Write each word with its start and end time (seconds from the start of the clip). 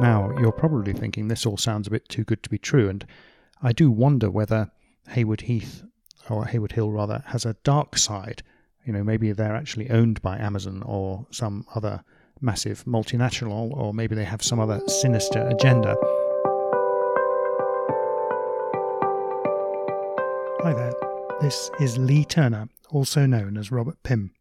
Now, 0.00 0.30
you're 0.40 0.50
probably 0.50 0.94
thinking 0.94 1.28
this 1.28 1.44
all 1.44 1.58
sounds 1.58 1.86
a 1.86 1.90
bit 1.90 2.08
too 2.08 2.24
good 2.24 2.42
to 2.42 2.48
be 2.48 2.56
true, 2.56 2.88
and 2.88 3.04
I 3.62 3.72
do 3.72 3.90
wonder 3.90 4.30
whether 4.30 4.70
Heywood 5.10 5.42
Heath, 5.42 5.84
or 6.30 6.46
Heywood 6.46 6.72
Hill 6.72 6.90
rather, 6.90 7.22
has 7.26 7.44
a 7.44 7.56
dark 7.64 7.98
side. 7.98 8.42
You 8.86 8.94
know, 8.94 9.04
maybe 9.04 9.30
they're 9.32 9.54
actually 9.54 9.90
owned 9.90 10.22
by 10.22 10.38
Amazon 10.38 10.82
or 10.86 11.26
some 11.30 11.66
other 11.74 12.02
massive 12.40 12.82
multinational, 12.86 13.76
or 13.76 13.92
maybe 13.92 14.14
they 14.14 14.24
have 14.24 14.42
some 14.42 14.58
other 14.58 14.80
sinister 14.88 15.46
agenda. 15.46 15.94
Hi 20.62 20.72
there, 20.72 20.94
this 21.42 21.70
is 21.78 21.98
Lee 21.98 22.24
Turner, 22.24 22.70
also 22.88 23.26
known 23.26 23.58
as 23.58 23.70
Robert 23.70 24.02
Pym. 24.02 24.32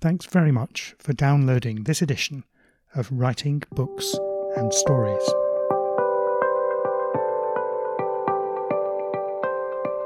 Thanks 0.00 0.26
very 0.26 0.50
much 0.50 0.96
for 0.98 1.12
downloading 1.12 1.84
this 1.84 2.02
edition 2.02 2.42
of 2.92 3.08
Writing 3.12 3.62
Books 3.70 4.16
and 4.58 4.74
Stories. 4.74 5.22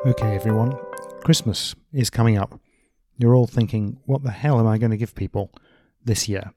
Okay, 0.05 0.35
everyone, 0.35 0.77
Christmas 1.25 1.75
is 1.91 2.11
coming 2.11 2.37
up. 2.37 2.61
You're 3.17 3.35
all 3.35 3.47
thinking, 3.47 3.99
what 4.05 4.25
the 4.25 4.31
hell 4.31 4.61
am 4.61 4.67
I 4.67 4.77
going 4.77 4.91
to 4.91 4.99
give 4.99 5.15
people 5.15 5.53
this 6.05 6.29
year? 6.29 6.53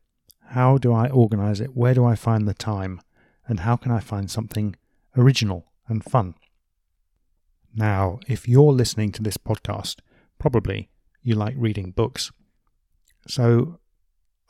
How 0.50 0.78
do 0.78 0.92
I 0.92 1.08
organise 1.08 1.62
it? 1.62 1.74
Where 1.74 1.94
do 1.94 2.04
I 2.04 2.16
find 2.16 2.46
the 2.46 2.54
time? 2.54 3.00
And 3.48 3.62
how 3.62 3.78
can 3.78 3.94
I 3.94 4.02
find 4.02 4.30
something 4.30 4.76
original 5.16 5.72
and 5.88 6.04
fun? 6.04 6.36
Now, 7.74 8.20
if 8.28 8.46
you're 8.46 8.74
listening 8.74 9.14
to 9.14 9.24
this 9.24 9.38
podcast, 9.38 10.00
probably 10.38 10.90
you 11.22 11.36
like 11.36 11.56
reading 11.58 11.92
books. 11.92 12.34
So 13.26 13.80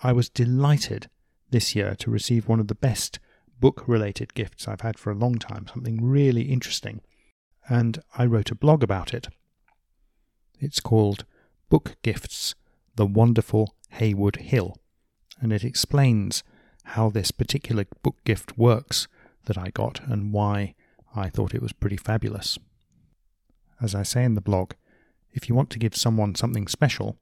I 0.02 0.14
was 0.14 0.30
delighted 0.30 1.12
this 1.52 1.76
year 1.76 1.94
to 2.00 2.10
receive 2.10 2.48
one 2.48 2.60
of 2.60 2.70
the 2.70 2.76
best 2.76 3.20
book 3.60 3.84
related 3.88 4.34
gifts 4.34 4.68
I've 4.68 4.82
had 4.82 5.00
for 5.00 5.12
a 5.12 5.16
long 5.16 5.36
time, 5.36 5.68
something 5.68 6.04
really 6.04 6.44
interesting. 6.44 7.02
And 7.68 8.00
I 8.18 8.26
wrote 8.26 8.52
a 8.52 8.56
blog 8.56 8.84
about 8.84 9.14
it. 9.14 9.28
It's 10.60 10.80
called 10.80 11.26
Book 11.70 11.96
Gifts 12.02 12.56
The 12.96 13.06
Wonderful 13.06 13.76
Heywood 13.92 14.38
Hill, 14.38 14.78
and 15.42 15.52
it 15.52 15.64
explains 15.64 16.44
how 16.90 17.10
this 17.10 17.32
particular 17.32 17.86
book 18.04 18.24
gift 18.24 18.58
works 18.58 19.08
that 19.46 19.58
I 19.58 19.70
got 19.70 20.02
and 20.08 20.32
why 20.32 20.76
I 21.16 21.30
thought 21.30 21.54
it 21.54 21.62
was 21.62 21.74
pretty 21.74 21.98
fabulous. 21.98 22.58
As 23.82 23.96
I 23.96 24.04
say 24.04 24.24
in 24.24 24.36
the 24.36 24.42
blog, 24.42 24.74
if 25.34 25.50
you 25.50 25.56
want 25.56 25.70
to 25.72 25.80
give 25.80 25.96
someone 25.96 26.36
something 26.36 26.68
special, 26.68 27.18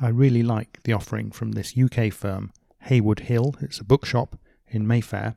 I 0.00 0.08
really 0.08 0.42
like 0.42 0.82
the 0.84 0.92
offering 0.92 1.30
from 1.30 1.52
this 1.52 1.74
UK 1.76 2.12
firm, 2.12 2.52
Heywood 2.82 3.20
Hill. 3.20 3.54
It's 3.60 3.80
a 3.80 3.84
bookshop 3.84 4.38
in 4.68 4.86
Mayfair, 4.86 5.36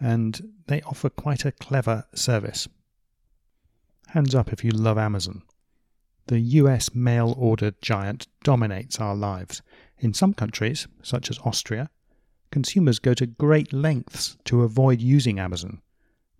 and 0.00 0.52
they 0.66 0.80
offer 0.82 1.10
quite 1.10 1.44
a 1.44 1.52
clever 1.52 2.06
service. 2.14 2.66
Hands 4.08 4.34
up 4.34 4.52
if 4.52 4.64
you 4.64 4.70
love 4.70 4.98
Amazon. 4.98 5.42
The 6.26 6.40
US 6.40 6.94
mail 6.94 7.34
order 7.36 7.72
giant 7.80 8.26
dominates 8.42 8.98
our 8.98 9.14
lives. 9.14 9.62
In 9.98 10.14
some 10.14 10.32
countries, 10.32 10.88
such 11.02 11.30
as 11.30 11.38
Austria, 11.44 11.90
consumers 12.50 12.98
go 12.98 13.14
to 13.14 13.26
great 13.26 13.72
lengths 13.72 14.36
to 14.44 14.62
avoid 14.62 15.00
using 15.00 15.38
Amazon. 15.38 15.80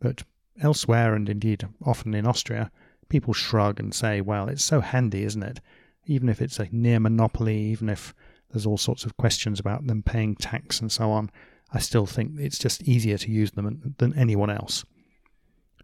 But 0.00 0.24
elsewhere, 0.61 1.14
and 1.14 1.28
indeed 1.28 1.69
often 1.84 2.14
in 2.14 2.27
Austria, 2.27 2.70
people 3.08 3.34
shrug 3.34 3.78
and 3.78 3.95
say, 3.95 4.20
well, 4.20 4.48
it's 4.48 4.64
so 4.64 4.80
handy, 4.80 5.24
isn't 5.24 5.42
it? 5.42 5.61
Even 6.06 6.28
if 6.28 6.41
it's 6.41 6.58
a 6.58 6.69
near 6.72 6.98
monopoly, 6.98 7.58
even 7.58 7.89
if 7.89 8.14
there's 8.50 8.67
all 8.67 8.78
sorts 8.78 9.05
of 9.05 9.17
questions 9.17 9.61
about 9.61 9.86
them 9.86 10.02
paying 10.02 10.34
tax 10.34 10.80
and 10.80 10.91
so 10.91 11.11
on, 11.11 11.30
I 11.73 11.79
still 11.79 12.07
think 12.07 12.39
it's 12.39 12.59
just 12.59 12.83
easier 12.83 13.19
to 13.19 13.31
use 13.31 13.53
them 13.53 13.95
than 13.99 14.19
anyone 14.19 14.51
else. 14.51 14.85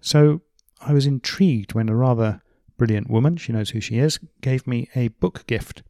So 0.00 0.42
I 0.80 0.92
was 0.92 1.06
intrigued 1.06 1.74
when 1.74 1.88
a 1.88 1.94
rather 1.94 2.40
brilliant 2.76 3.08
woman, 3.08 3.36
she 3.36 3.52
knows 3.52 3.70
who 3.70 3.80
she 3.80 3.98
is, 3.98 4.18
gave 4.40 4.66
me 4.66 4.88
a 4.94 5.08
book 5.08 5.46
gift 5.46 5.82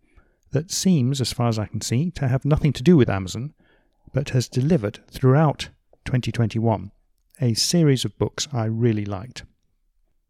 that 0.52 0.70
seems, 0.70 1.20
as 1.20 1.32
far 1.32 1.48
as 1.48 1.58
I 1.58 1.66
can 1.66 1.80
see, 1.80 2.10
to 2.12 2.28
have 2.28 2.44
nothing 2.44 2.72
to 2.74 2.82
do 2.82 2.96
with 2.96 3.10
Amazon, 3.10 3.54
but 4.12 4.30
has 4.30 4.48
delivered 4.48 5.00
throughout 5.10 5.70
2021 6.04 6.92
a 7.40 7.54
series 7.54 8.04
of 8.04 8.16
books 8.18 8.48
I 8.52 8.64
really 8.64 9.04
liked. 9.04 9.44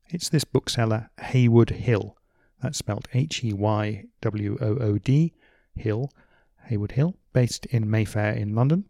It's 0.08 0.28
this 0.28 0.44
bookseller, 0.44 1.10
Heywood 1.20 1.70
Hill. 1.70 2.16
That's 2.62 2.78
spelled 2.78 3.08
H 3.12 3.44
E 3.44 3.52
Y 3.52 4.04
W 4.22 4.58
O 4.60 4.76
O 4.78 4.98
D, 4.98 5.34
Hill, 5.74 6.10
Heywood 6.64 6.92
Hill, 6.92 7.16
based 7.32 7.66
in 7.66 7.90
Mayfair 7.90 8.32
in 8.32 8.54
London. 8.54 8.86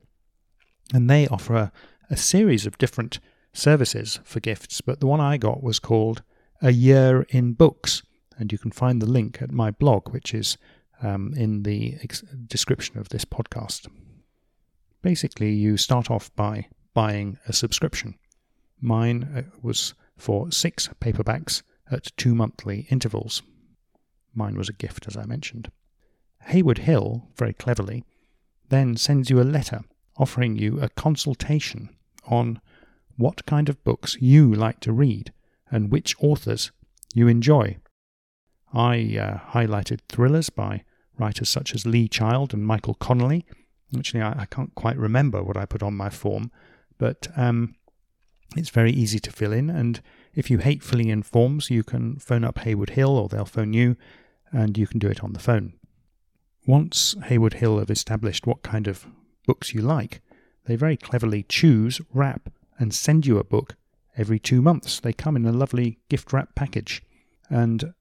And 0.92 1.10
they 1.10 1.26
offer 1.28 1.54
a, 1.54 1.72
a 2.10 2.16
series 2.16 2.66
of 2.66 2.78
different 2.78 3.18
services 3.52 4.20
for 4.24 4.40
gifts, 4.40 4.80
but 4.80 5.00
the 5.00 5.06
one 5.06 5.20
I 5.20 5.36
got 5.36 5.62
was 5.62 5.78
called 5.78 6.22
A 6.62 6.70
Year 6.70 7.26
in 7.30 7.54
Books. 7.54 8.02
And 8.38 8.52
you 8.52 8.58
can 8.58 8.70
find 8.70 9.00
the 9.00 9.10
link 9.10 9.40
at 9.40 9.50
my 9.50 9.70
blog, 9.70 10.12
which 10.12 10.34
is 10.34 10.58
um, 11.02 11.32
in 11.34 11.62
the 11.62 11.96
ex- 12.02 12.22
description 12.46 12.98
of 12.98 13.08
this 13.08 13.24
podcast. 13.24 13.88
Basically, 15.02 15.52
you 15.52 15.76
start 15.76 16.10
off 16.10 16.34
by 16.36 16.66
buying 16.94 17.38
a 17.46 17.52
subscription. 17.52 18.14
Mine 18.80 19.28
uh, 19.34 19.42
was 19.62 19.94
for 20.16 20.50
six 20.50 20.88
paperbacks 21.00 21.62
at 21.90 22.12
two 22.16 22.34
monthly 22.34 22.86
intervals. 22.90 23.42
Mine 24.34 24.56
was 24.56 24.68
a 24.68 24.74
gift, 24.74 25.06
as 25.06 25.16
I 25.16 25.24
mentioned. 25.24 25.70
Heywood 26.42 26.78
Hill, 26.78 27.28
very 27.36 27.52
cleverly, 27.52 28.04
then 28.68 28.96
sends 28.96 29.30
you 29.30 29.40
a 29.40 29.42
letter 29.42 29.82
offering 30.18 30.56
you 30.56 30.80
a 30.80 30.88
consultation 30.88 31.90
on 32.26 32.60
what 33.16 33.46
kind 33.46 33.68
of 33.68 33.82
books 33.84 34.16
you 34.20 34.52
like 34.52 34.80
to 34.80 34.92
read 34.92 35.32
and 35.70 35.90
which 35.90 36.14
authors 36.20 36.70
you 37.14 37.28
enjoy. 37.28 37.76
I 38.72 39.16
uh, 39.18 39.52
highlighted 39.52 40.00
thrillers 40.08 40.50
by 40.50 40.84
writers 41.18 41.48
such 41.48 41.74
as 41.74 41.86
Lee 41.86 42.08
Child 42.08 42.52
and 42.52 42.66
Michael 42.66 42.94
Connelly. 42.94 43.46
Actually, 43.96 44.22
I, 44.22 44.42
I 44.42 44.46
can't 44.46 44.74
quite 44.74 44.98
remember 44.98 45.42
what 45.42 45.56
I 45.56 45.64
put 45.64 45.82
on 45.82 45.96
my 45.96 46.10
form, 46.10 46.50
but 46.98 47.28
um, 47.36 47.74
it's 48.56 48.70
very 48.70 48.92
easy 48.92 49.18
to 49.20 49.32
fill 49.32 49.52
in. 49.52 49.70
And 49.70 50.00
if 50.34 50.50
you 50.50 50.58
hate 50.58 50.82
filling 50.82 51.08
in 51.08 51.22
forms, 51.22 51.70
you 51.70 51.82
can 51.82 52.18
phone 52.18 52.44
up 52.44 52.58
Heywood 52.58 52.90
Hill 52.90 53.16
or 53.16 53.28
they'll 53.28 53.44
phone 53.44 53.72
you, 53.72 53.96
and 54.52 54.76
you 54.76 54.86
can 54.86 54.98
do 54.98 55.08
it 55.08 55.24
on 55.24 55.32
the 55.32 55.38
phone. 55.38 55.74
Once 56.66 57.14
Heywood 57.24 57.54
Hill 57.54 57.78
have 57.78 57.90
established 57.90 58.46
what 58.46 58.62
kind 58.62 58.86
of 58.86 59.06
books 59.46 59.74
you 59.74 59.80
like, 59.80 60.20
they 60.64 60.76
very 60.76 60.96
cleverly 60.96 61.44
choose, 61.48 62.00
wrap, 62.12 62.50
and 62.78 62.92
send 62.92 63.26
you 63.26 63.38
a 63.38 63.44
book 63.44 63.76
every 64.16 64.38
two 64.38 64.60
months. 64.60 65.00
They 65.00 65.12
come 65.12 65.36
in 65.36 65.46
a 65.46 65.52
lovely 65.52 65.98
gift 66.08 66.32
wrap 66.32 66.54
package. 66.54 67.02
And 67.48 67.94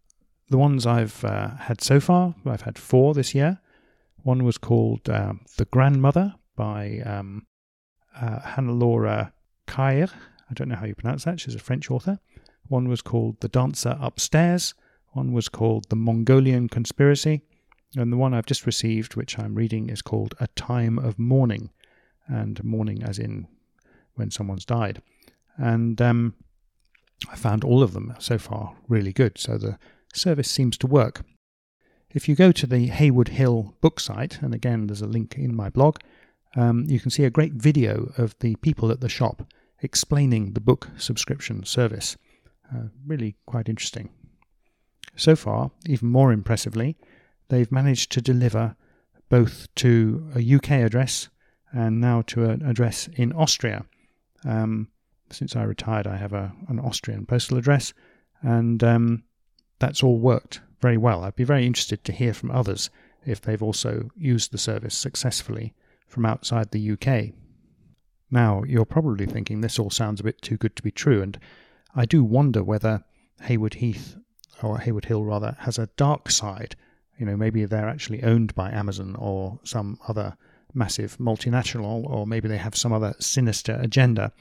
the 0.50 0.57
ones 0.57 0.85
I've 0.85 1.23
uh, 1.23 1.55
had 1.55 1.81
so 1.81 2.00
far, 2.00 2.35
I've 2.45 2.61
had 2.61 2.78
four 2.78 3.13
this 3.13 3.35
year. 3.35 3.59
One 4.23 4.44
was 4.44 4.57
called 4.57 5.09
uh, 5.09 5.34
The 5.57 5.66
Grandmother 5.66 6.35
by 6.55 7.00
um, 7.05 7.45
uh, 8.19 8.39
Hannelore 8.39 9.31
Cayre. 9.67 10.09
I 10.50 10.53
don't 10.53 10.69
know 10.69 10.75
how 10.75 10.85
you 10.85 10.95
pronounce 10.95 11.25
that. 11.25 11.39
She's 11.39 11.55
a 11.55 11.59
French 11.59 11.91
author. 11.91 12.19
One 12.67 12.88
was 12.88 13.01
called 13.01 13.39
The 13.41 13.47
Dancer 13.47 13.97
Upstairs. 14.00 14.73
One 15.11 15.31
was 15.31 15.50
called 15.50 15.89
The 15.89 15.95
Mongolian 15.95 16.69
Conspiracy. 16.69 17.44
And 17.96 18.12
the 18.12 18.18
one 18.18 18.34
I've 18.34 18.46
just 18.46 18.66
received, 18.66 19.16
which 19.16 19.40
I'm 19.40 19.56
reading, 19.56 19.90
is 19.90 20.01
called 20.01 20.35
A 20.40 20.47
Time 20.47 21.00
of 21.00 21.18
Mourning, 21.18 21.69
and 22.28 22.63
mourning 22.63 23.03
as 23.03 23.19
in 23.19 23.47
when 24.16 24.31
someone's 24.31 24.66
died. 24.66 25.01
And 25.57 26.01
um, 26.01 26.34
I 27.31 27.35
found 27.35 27.63
all 27.63 27.84
of 27.84 27.94
them 27.94 28.16
so 28.19 28.38
far 28.38 28.75
really 28.88 29.13
good, 29.13 29.38
so 29.38 29.57
the 29.57 29.78
service 30.13 30.50
seems 30.50 30.78
to 30.79 30.88
work. 30.88 31.23
If 32.09 32.29
you 32.29 32.35
go 32.35 32.51
to 32.51 32.68
the 32.68 32.88
Heywood 32.88 33.29
Hill 33.29 33.76
book 33.82 33.99
site, 33.99 34.41
and 34.41 34.53
again 34.53 34.87
there's 34.87 35.02
a 35.02 35.08
link 35.08 35.35
in 35.37 35.55
my 35.55 35.70
blog, 35.70 35.97
um, 36.55 36.85
you 36.87 36.99
can 36.99 37.11
see 37.11 37.26
a 37.26 37.29
great 37.29 37.53
video 37.53 38.14
of 38.17 38.37
the 38.40 38.55
people 38.58 38.91
at 38.91 39.02
the 39.02 39.09
shop 39.09 39.46
explaining 39.82 40.53
the 40.53 40.61
book 40.61 40.90
subscription 40.97 41.66
service. 41.66 42.16
Uh, 42.73 42.87
really 43.05 43.35
quite 43.46 43.70
interesting. 43.70 44.09
So 45.16 45.35
far, 45.35 45.72
even 45.85 46.09
more 46.09 46.32
impressively, 46.32 46.97
they've 47.50 47.72
managed 47.72 48.12
to 48.14 48.22
deliver 48.22 48.76
both 49.30 49.68
to 49.76 50.30
a 50.36 50.56
UK 50.56 50.72
address 50.72 51.30
and 51.72 52.00
now 52.00 52.22
to 52.22 52.46
an 52.46 52.62
address 52.62 53.09
in 53.16 53.34
Austria. 53.34 53.86
Um, 54.44 54.90
since 55.32 55.56
I 55.56 55.64
retired, 55.64 56.08
I 56.08 56.18
have 56.18 56.34
a, 56.34 56.53
an 56.68 56.80
Austrian 56.80 57.26
postal 57.26 57.58
address, 57.58 57.94
and 58.42 58.84
um, 58.84 59.24
that's 59.80 60.03
all 60.03 60.20
worked 60.20 60.62
very 60.82 60.97
well. 60.97 61.24
I'd 61.24 61.36
be 61.36 61.44
very 61.44 61.66
interested 61.66 62.03
to 62.03 62.12
hear 62.12 62.34
from 62.34 62.52
others 62.52 62.90
if 63.26 63.42
they've 63.42 63.64
also 63.64 64.09
used 64.16 64.52
the 64.52 64.58
service 64.58 64.96
successfully 64.96 65.74
from 66.08 66.26
outside 66.26 66.72
the 66.72 66.92
UK. 66.92 67.34
Now, 68.30 68.64
you're 68.64 68.86
probably 68.86 69.26
thinking 69.26 69.62
this 69.62 69.80
all 69.80 69.90
sounds 69.90 70.20
a 70.20 70.24
bit 70.24 70.42
too 70.42 70.58
good 70.58 70.76
to 70.76 70.84
be 70.84 70.92
true, 70.92 71.22
and 71.22 71.40
I 71.96 72.06
do 72.06 72.24
wonder 72.24 72.64
whether 72.64 73.03
Heywood 73.42 73.76
Heath, 73.76 74.16
or 74.62 74.78
Heywood 74.78 75.06
Hill 75.06 75.24
rather, 75.24 75.58
has 75.62 75.78
a 75.78 75.90
dark 75.97 76.30
side 76.30 76.76
you 77.17 77.26
know, 77.26 77.38
maybe 77.38 77.66
they're 77.66 77.90
actually 77.90 78.23
owned 78.23 78.53
by 78.56 78.72
Amazon 78.72 79.16
or 79.17 79.59
some 79.64 80.00
other 80.08 80.35
massive 80.73 81.17
multinational, 81.17 82.03
or 82.09 82.28
maybe 82.28 82.47
they 82.47 82.58
have 82.58 82.76
some 82.76 82.91
other 82.91 83.16
sinister 83.20 83.79
agenda. 83.82 84.32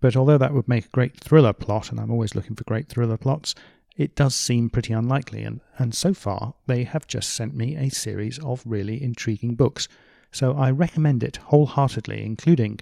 But 0.00 0.16
although 0.16 0.38
that 0.38 0.52
would 0.52 0.68
make 0.68 0.86
a 0.86 0.90
great 0.90 1.18
thriller 1.18 1.52
plot, 1.52 1.90
and 1.90 1.98
I'm 1.98 2.10
always 2.10 2.34
looking 2.34 2.56
for 2.56 2.64
great 2.64 2.88
thriller 2.88 3.16
plots, 3.16 3.54
it 3.96 4.14
does 4.14 4.34
seem 4.34 4.70
pretty 4.70 4.92
unlikely. 4.92 5.42
And, 5.42 5.60
and 5.78 5.94
so 5.94 6.14
far, 6.14 6.54
they 6.66 6.84
have 6.84 7.06
just 7.06 7.30
sent 7.30 7.54
me 7.54 7.76
a 7.76 7.90
series 7.90 8.38
of 8.40 8.62
really 8.66 9.02
intriguing 9.02 9.54
books. 9.54 9.88
So 10.30 10.56
I 10.56 10.70
recommend 10.70 11.22
it 11.22 11.36
wholeheartedly, 11.36 12.24
including 12.24 12.80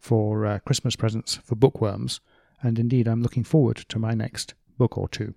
for 0.00 0.46
uh, 0.46 0.58
Christmas 0.60 0.96
presents 0.96 1.36
for 1.36 1.54
bookworms. 1.54 2.20
And 2.62 2.78
indeed, 2.78 3.06
I'm 3.06 3.22
looking 3.22 3.44
forward 3.44 3.76
to 3.88 3.98
my 3.98 4.14
next 4.14 4.54
book 4.78 4.96
or 4.98 5.08
two. 5.08 5.34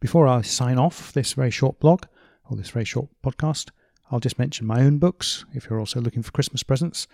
Before 0.00 0.26
I 0.26 0.42
sign 0.42 0.78
off 0.78 1.12
this 1.12 1.32
very 1.32 1.50
short 1.50 1.80
blog, 1.80 2.04
or 2.50 2.56
this 2.56 2.70
very 2.70 2.84
short 2.84 3.08
podcast, 3.24 3.70
I'll 4.10 4.20
just 4.20 4.38
mention 4.38 4.66
my 4.66 4.82
own 4.82 4.98
books 4.98 5.44
if 5.54 5.68
you're 5.68 5.80
also 5.80 6.00
looking 6.00 6.22
for 6.22 6.32
Christmas 6.32 6.62
presents. 6.62 7.06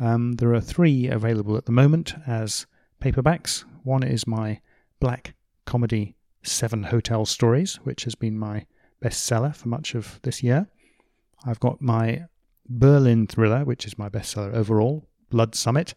Um, 0.00 0.32
there 0.32 0.54
are 0.54 0.60
three 0.60 1.08
available 1.08 1.56
at 1.56 1.66
the 1.66 1.72
moment 1.72 2.14
as 2.26 2.66
paperbacks. 3.00 3.64
One 3.84 4.02
is 4.02 4.26
my 4.26 4.60
black 5.00 5.34
comedy 5.66 6.16
Seven 6.42 6.84
Hotel 6.84 7.26
Stories, 7.26 7.76
which 7.84 8.04
has 8.04 8.14
been 8.14 8.38
my 8.38 8.64
bestseller 9.04 9.54
for 9.54 9.68
much 9.68 9.94
of 9.94 10.18
this 10.22 10.42
year. 10.42 10.66
I've 11.44 11.60
got 11.60 11.82
my 11.82 12.24
Berlin 12.68 13.26
thriller, 13.26 13.64
which 13.64 13.86
is 13.86 13.98
my 13.98 14.08
bestseller 14.08 14.54
overall, 14.54 15.06
Blood 15.28 15.54
Summit. 15.54 15.94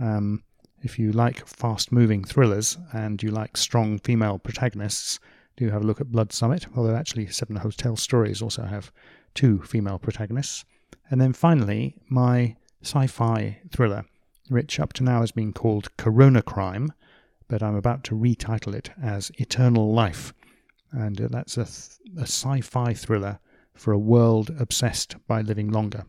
Um, 0.00 0.42
if 0.82 0.98
you 0.98 1.12
like 1.12 1.46
fast 1.46 1.92
moving 1.92 2.24
thrillers 2.24 2.76
and 2.92 3.22
you 3.22 3.30
like 3.30 3.56
strong 3.56 3.98
female 3.98 4.38
protagonists, 4.38 5.20
do 5.56 5.70
have 5.70 5.82
a 5.82 5.86
look 5.86 6.00
at 6.00 6.12
Blood 6.12 6.32
Summit, 6.32 6.66
although 6.76 6.94
actually 6.94 7.26
Seven 7.28 7.56
Hotel 7.56 7.96
Stories 7.96 8.42
also 8.42 8.62
have 8.64 8.92
two 9.34 9.62
female 9.62 9.98
protagonists. 9.98 10.64
And 11.10 11.20
then 11.20 11.32
finally, 11.32 11.96
my 12.08 12.56
sci 12.82 13.06
fi 13.06 13.60
thriller, 13.70 14.04
which 14.48 14.78
up 14.78 14.92
to 14.94 15.04
now 15.04 15.20
has 15.20 15.32
been 15.32 15.52
called 15.52 15.96
Corona 15.96 16.42
Crime, 16.42 16.92
but 17.48 17.62
I'm 17.62 17.76
about 17.76 18.04
to 18.04 18.14
retitle 18.14 18.74
it 18.74 18.90
as 19.02 19.30
Eternal 19.36 19.92
Life. 19.92 20.34
And 20.92 21.20
uh, 21.20 21.28
that's 21.30 21.56
a, 21.56 21.64
th- 21.64 21.98
a 22.18 22.22
sci 22.22 22.60
fi 22.60 22.94
thriller 22.94 23.38
for 23.74 23.92
a 23.92 23.98
world 23.98 24.54
obsessed 24.58 25.16
by 25.26 25.42
living 25.42 25.70
longer. 25.70 26.04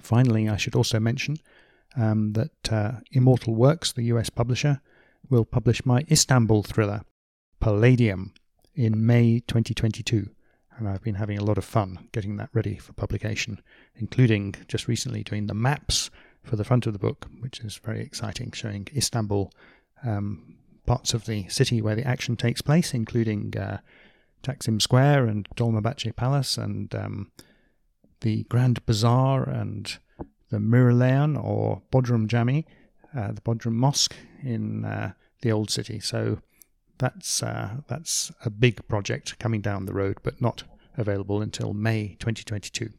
Finally, 0.00 0.48
I 0.48 0.56
should 0.56 0.74
also 0.74 0.98
mention 0.98 1.36
um, 1.96 2.32
that 2.32 2.72
uh, 2.72 2.92
Immortal 3.10 3.54
Works, 3.54 3.92
the 3.92 4.04
US 4.04 4.30
publisher, 4.30 4.80
will 5.28 5.44
publish 5.44 5.84
my 5.84 6.04
Istanbul 6.10 6.62
thriller, 6.62 7.02
Palladium, 7.62 8.32
in 8.74 9.06
May 9.06 9.38
2022 9.38 10.28
and 10.76 10.88
I've 10.88 11.04
been 11.04 11.14
having 11.14 11.38
a 11.38 11.44
lot 11.44 11.58
of 11.58 11.64
fun 11.64 12.08
getting 12.10 12.36
that 12.38 12.48
ready 12.52 12.76
for 12.76 12.92
publication, 12.92 13.62
including 13.94 14.56
just 14.66 14.88
recently 14.88 15.22
doing 15.22 15.46
the 15.46 15.54
maps 15.54 16.10
for 16.42 16.56
the 16.56 16.64
front 16.64 16.88
of 16.88 16.92
the 16.92 16.98
book, 16.98 17.28
which 17.38 17.60
is 17.60 17.76
very 17.76 18.00
exciting, 18.00 18.50
showing 18.50 18.88
Istanbul, 18.96 19.52
um, 20.04 20.56
parts 20.86 21.14
of 21.14 21.26
the 21.26 21.46
city 21.46 21.80
where 21.80 21.94
the 21.94 22.04
action 22.04 22.34
takes 22.34 22.62
place, 22.62 22.92
including 22.94 23.56
uh, 23.56 23.78
Taksim 24.42 24.82
Square 24.82 25.26
and 25.26 25.48
Dolmabahce 25.54 26.16
Palace 26.16 26.58
and 26.58 26.92
um, 26.96 27.30
the 28.22 28.42
Grand 28.48 28.84
Bazaar 28.86 29.48
and 29.48 29.98
the 30.50 30.58
Myrelaion 30.58 31.40
or 31.40 31.82
Bodrum 31.92 32.26
Jami, 32.26 32.66
uh, 33.16 33.30
the 33.30 33.40
Bodrum 33.40 33.74
Mosque 33.74 34.16
in 34.42 34.84
uh, 34.84 35.12
the 35.42 35.52
old 35.52 35.70
city. 35.70 36.00
So 36.00 36.40
that's 37.02 37.42
uh, 37.42 37.78
that's 37.88 38.30
a 38.44 38.50
big 38.50 38.86
project 38.86 39.36
coming 39.40 39.60
down 39.60 39.86
the 39.86 39.92
road, 39.92 40.18
but 40.22 40.40
not 40.40 40.62
available 40.96 41.42
until 41.42 41.74
May 41.74 42.16
2022. 42.20 42.90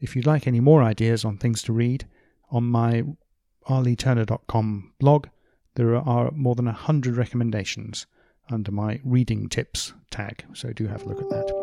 If 0.00 0.16
you'd 0.16 0.26
like 0.26 0.46
any 0.46 0.60
more 0.60 0.82
ideas 0.82 1.22
on 1.22 1.36
things 1.36 1.62
to 1.64 1.74
read, 1.74 2.08
on 2.50 2.64
my 2.64 3.04
rleeturner.com 3.68 4.94
blog, 4.98 5.26
there 5.74 5.94
are 5.94 6.30
more 6.30 6.54
than 6.54 6.64
100 6.64 7.16
recommendations 7.16 8.06
under 8.50 8.72
my 8.72 8.98
reading 9.04 9.48
tips 9.50 9.92
tag, 10.10 10.44
so 10.54 10.72
do 10.72 10.86
have 10.86 11.02
a 11.02 11.08
look 11.08 11.20
at 11.20 11.28
that. 11.28 11.62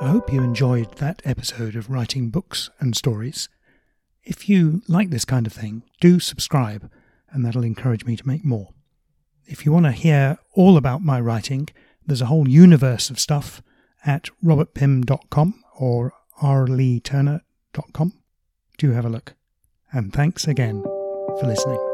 I 0.00 0.08
hope 0.08 0.32
you 0.32 0.42
enjoyed 0.42 0.96
that 0.98 1.22
episode 1.24 1.74
of 1.74 1.90
Writing 1.90 2.30
Books 2.30 2.70
and 2.78 2.94
Stories. 2.96 3.48
If 4.24 4.48
you 4.48 4.82
like 4.88 5.10
this 5.10 5.24
kind 5.24 5.46
of 5.46 5.52
thing, 5.52 5.82
do 6.00 6.18
subscribe, 6.18 6.90
and 7.30 7.44
that'll 7.44 7.64
encourage 7.64 8.04
me 8.04 8.16
to 8.16 8.26
make 8.26 8.44
more. 8.44 8.70
If 9.46 9.66
you 9.66 9.72
want 9.72 9.86
to 9.86 9.92
hear 9.92 10.38
all 10.54 10.76
about 10.76 11.02
my 11.02 11.20
writing, 11.20 11.68
there's 12.06 12.22
a 12.22 12.26
whole 12.26 12.48
universe 12.48 13.10
of 13.10 13.20
stuff 13.20 13.62
at 14.04 14.30
robertpym.com 14.42 15.62
or 15.78 16.12
rleeturner.com. 16.42 18.12
Do 18.78 18.90
have 18.92 19.04
a 19.04 19.10
look. 19.10 19.34
And 19.92 20.12
thanks 20.12 20.48
again 20.48 20.82
for 20.82 21.44
listening. 21.44 21.93